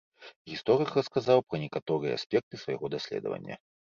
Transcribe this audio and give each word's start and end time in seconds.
Гісторык 0.51 0.93
расказаў 0.99 1.43
пра 1.49 1.59
некаторыя 1.65 2.15
аспекты 2.21 2.59
свайго 2.63 2.91
даследавання. 2.95 3.59